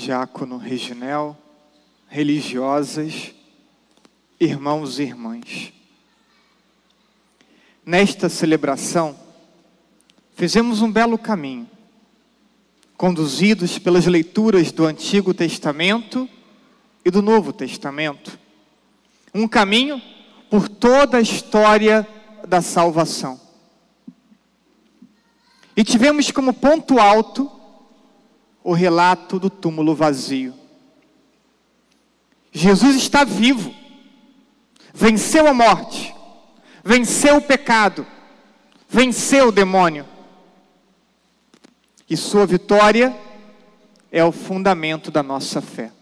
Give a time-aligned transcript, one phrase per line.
[0.00, 1.36] Diácono Reginel,
[2.08, 3.34] religiosas,
[4.40, 5.74] irmãos e irmãs.
[7.84, 9.14] Nesta celebração,
[10.34, 11.68] fizemos um belo caminho,
[12.96, 16.26] conduzidos pelas leituras do Antigo Testamento
[17.04, 18.38] e do Novo Testamento.
[19.34, 20.00] Um caminho
[20.48, 22.08] por toda a história
[22.48, 23.38] da salvação.
[25.76, 27.59] E tivemos como ponto alto
[28.62, 30.54] o relato do túmulo vazio.
[32.52, 33.74] Jesus está vivo,
[34.92, 36.14] venceu a morte,
[36.84, 38.06] venceu o pecado,
[38.88, 40.04] venceu o demônio.
[42.08, 43.16] E sua vitória
[44.10, 45.92] é o fundamento da nossa fé.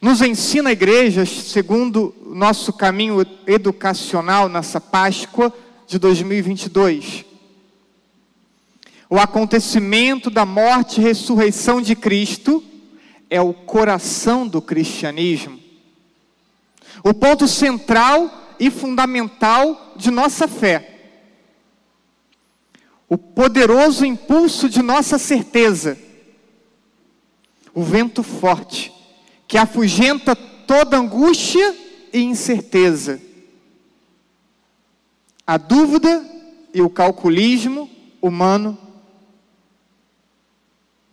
[0.00, 5.52] Nos ensina a igreja, segundo nosso caminho educacional nessa Páscoa
[5.88, 7.24] de 2022,
[9.10, 12.62] o acontecimento da morte e ressurreição de Cristo
[13.30, 15.58] é o coração do cristianismo.
[17.02, 20.96] O ponto central e fundamental de nossa fé.
[23.08, 25.98] O poderoso impulso de nossa certeza.
[27.72, 28.92] O vento forte
[29.46, 31.74] que afugenta toda angústia
[32.12, 33.18] e incerteza.
[35.46, 36.22] A dúvida
[36.74, 37.88] e o calculismo
[38.20, 38.87] humano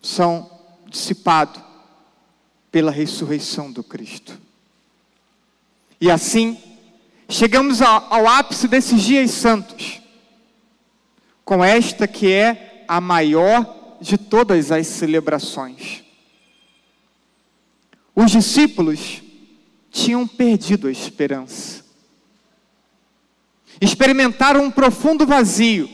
[0.05, 0.49] são
[0.87, 1.61] dissipados
[2.71, 4.39] pela ressurreição do Cristo.
[5.99, 6.57] E assim,
[7.27, 10.01] chegamos ao, ao ápice desses dias santos,
[11.43, 16.03] com esta que é a maior de todas as celebrações.
[18.15, 19.23] Os discípulos
[19.91, 21.83] tinham perdido a esperança.
[23.81, 25.89] Experimentaram um profundo vazio.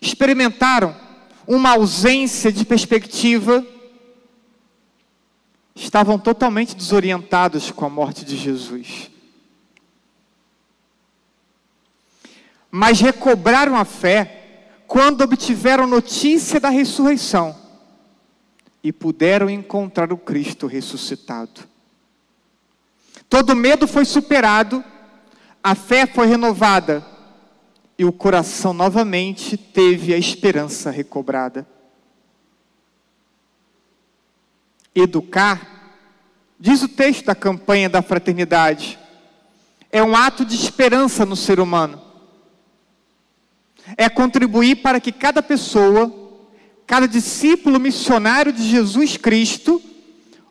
[0.00, 1.11] Experimentaram
[1.46, 3.66] uma ausência de perspectiva.
[5.74, 9.10] Estavam totalmente desorientados com a morte de Jesus.
[12.70, 14.38] Mas recobraram a fé
[14.86, 17.56] quando obtiveram notícia da ressurreição
[18.82, 21.62] e puderam encontrar o Cristo ressuscitado.
[23.28, 24.84] Todo medo foi superado,
[25.62, 27.11] a fé foi renovada
[28.02, 31.64] e o coração novamente teve a esperança recobrada.
[34.92, 35.94] Educar,
[36.58, 38.98] diz o texto da campanha da fraternidade,
[39.88, 42.02] é um ato de esperança no ser humano.
[43.96, 46.12] É contribuir para que cada pessoa
[46.84, 49.80] cada discípulo missionário de Jesus Cristo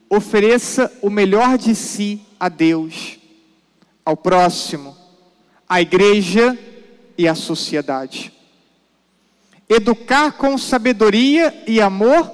[0.09, 3.19] ofereça o melhor de si a Deus,
[4.05, 4.95] ao próximo,
[5.67, 6.57] à igreja
[7.21, 8.33] e à sociedade.
[9.67, 12.29] Educar com sabedoria e amor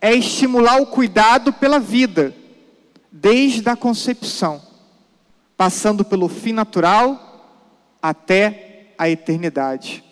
[0.00, 2.34] é estimular o cuidado pela vida,
[3.10, 4.62] desde a concepção,
[5.56, 10.04] passando pelo fim natural até a eternidade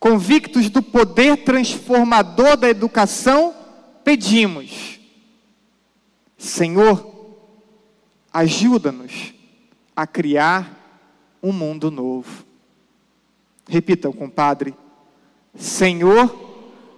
[0.00, 3.54] convictos do poder transformador da educação,
[4.02, 4.98] pedimos:
[6.38, 7.38] Senhor,
[8.32, 9.34] ajuda-nos
[9.94, 12.46] a criar um mundo novo.
[13.68, 14.74] Repitam, compadre:
[15.54, 16.50] Senhor,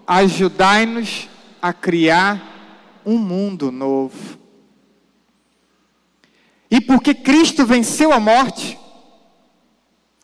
[0.07, 1.29] ajudai-nos
[1.61, 4.39] a criar um mundo novo.
[6.71, 8.79] E porque Cristo venceu a morte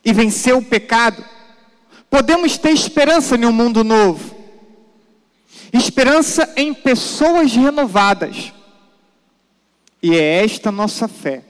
[0.03, 1.23] e venceu o pecado,
[2.09, 4.35] podemos ter esperança em um mundo novo,
[5.71, 8.51] esperança em pessoas renovadas.
[10.01, 11.43] E é esta nossa fé.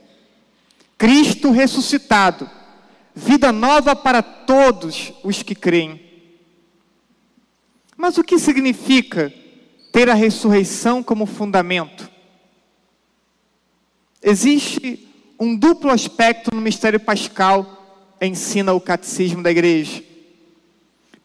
[0.98, 2.50] Cristo ressuscitado,
[3.20, 6.02] vida nova para todos os que creem.
[7.98, 9.34] Mas o que significa
[9.92, 12.10] ter a ressurreição como fundamento?
[14.22, 15.06] Existe
[15.38, 20.04] um duplo aspecto no mistério pascal, ensina o catecismo da igreja.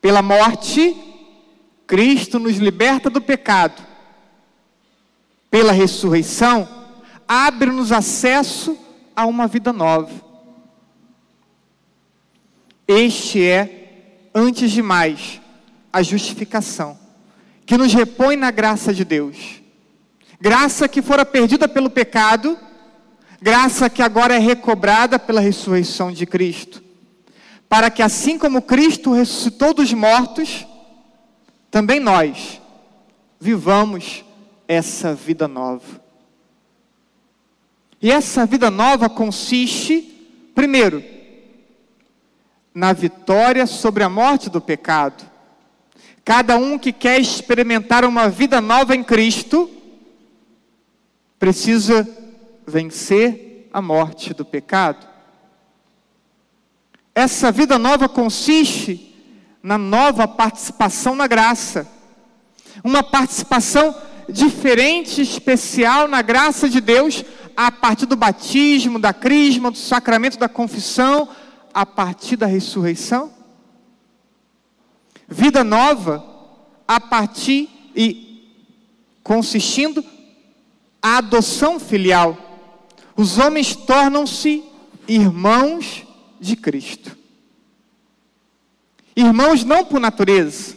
[0.00, 0.96] Pela morte,
[1.86, 3.80] Cristo nos liberta do pecado.
[5.50, 6.68] Pela ressurreição,
[7.26, 8.76] abre-nos acesso
[9.14, 10.23] a uma vida nova.
[12.86, 15.40] Este é, antes de mais,
[15.92, 16.98] a justificação,
[17.64, 19.62] que nos repõe na graça de Deus.
[20.40, 22.58] Graça que fora perdida pelo pecado,
[23.40, 26.84] graça que agora é recobrada pela ressurreição de Cristo
[27.74, 30.64] para que assim como Cristo ressuscitou dos mortos,
[31.72, 32.60] também nós
[33.40, 34.24] vivamos
[34.68, 36.00] essa vida nova.
[38.00, 40.02] E essa vida nova consiste,
[40.54, 41.02] primeiro,
[42.74, 45.24] na vitória sobre a morte do pecado.
[46.24, 49.70] Cada um que quer experimentar uma vida nova em Cristo
[51.38, 52.08] precisa
[52.66, 55.06] vencer a morte do pecado.
[57.14, 59.14] Essa vida nova consiste
[59.62, 61.86] na nova participação na graça,
[62.82, 63.94] uma participação
[64.28, 67.24] diferente, especial na graça de Deus,
[67.56, 71.28] a partir do batismo, da crisma, do sacramento da confissão,
[71.74, 73.32] a partir da ressurreição.
[75.28, 76.24] Vida nova
[76.86, 78.48] a partir e
[79.22, 80.04] consistindo
[81.02, 82.38] a adoção filial.
[83.16, 84.64] Os homens tornam-se
[85.08, 86.06] irmãos
[86.40, 87.16] de Cristo.
[89.16, 90.76] Irmãos não por natureza,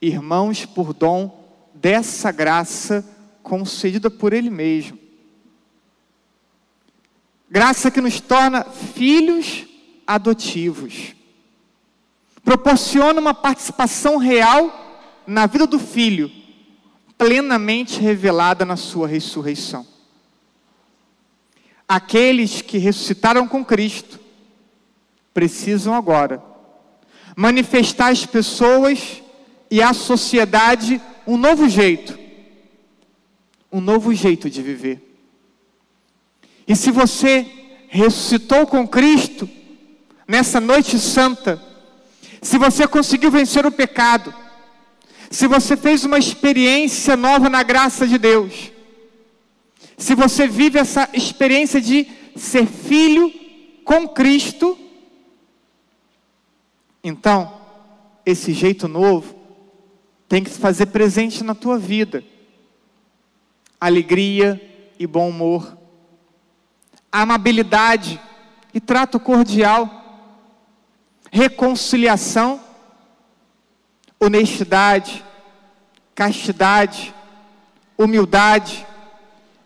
[0.00, 1.38] irmãos por dom
[1.74, 3.04] dessa graça
[3.42, 4.98] concedida por Ele mesmo.
[7.48, 9.66] Graça que nos torna filhos
[10.10, 11.14] adotivos.
[12.44, 16.28] Proporciona uma participação real na vida do filho,
[17.16, 19.86] plenamente revelada na sua ressurreição.
[21.86, 24.18] Aqueles que ressuscitaram com Cristo
[25.32, 26.42] precisam agora
[27.36, 29.22] manifestar às pessoas
[29.70, 32.18] e à sociedade um novo jeito,
[33.70, 35.00] um novo jeito de viver.
[36.66, 37.46] E se você
[37.88, 39.48] ressuscitou com Cristo
[40.30, 41.60] nessa noite santa,
[42.40, 44.32] se você conseguiu vencer o pecado,
[45.28, 48.70] se você fez uma experiência nova na graça de Deus,
[49.98, 52.06] se você vive essa experiência de
[52.36, 53.34] ser filho
[53.84, 54.78] com Cristo,
[57.02, 57.52] então,
[58.24, 59.34] esse jeito novo
[60.28, 62.22] tem que se fazer presente na tua vida.
[63.80, 65.76] Alegria e bom humor,
[67.10, 68.20] amabilidade
[68.72, 69.99] e trato cordial,
[71.30, 72.60] reconciliação,
[74.18, 75.24] honestidade,
[76.14, 77.14] castidade,
[77.96, 78.86] humildade,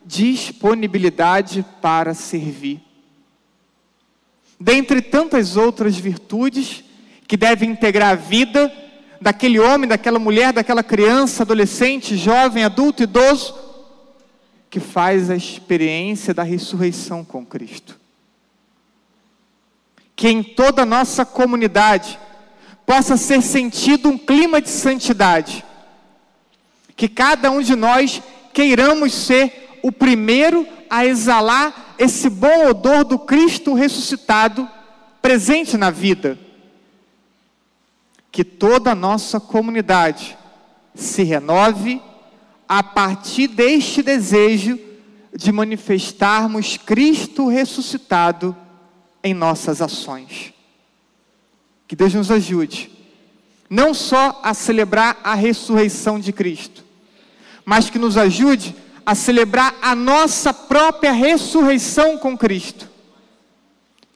[0.04, 2.82] disponibilidade para servir.
[4.60, 6.84] Dentre tantas outras virtudes
[7.26, 8.72] que devem integrar a vida
[9.20, 13.54] daquele homem, daquela mulher, daquela criança, adolescente, jovem, adulto, idoso,
[14.68, 17.98] que faz a experiência da ressurreição com Cristo.
[20.24, 22.18] Que em toda a nossa comunidade
[22.86, 25.62] possa ser sentido um clima de santidade.
[26.96, 33.18] Que cada um de nós queiramos ser o primeiro a exalar esse bom odor do
[33.18, 34.66] Cristo ressuscitado
[35.20, 36.38] presente na vida
[38.32, 40.38] que toda a nossa comunidade
[40.94, 42.00] se renove
[42.66, 44.80] a partir deste desejo
[45.36, 48.63] de manifestarmos Cristo ressuscitado
[49.24, 50.52] em nossas ações.
[51.88, 52.90] Que Deus nos ajude,
[53.68, 56.84] não só a celebrar a ressurreição de Cristo,
[57.64, 58.76] mas que nos ajude
[59.06, 62.88] a celebrar a nossa própria ressurreição com Cristo.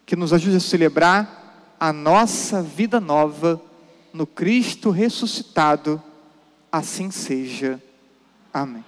[0.04, 3.60] Que nos ajude a celebrar a nossa vida nova
[4.12, 6.02] no Cristo ressuscitado,
[6.72, 7.82] assim seja.
[8.52, 8.84] Amém.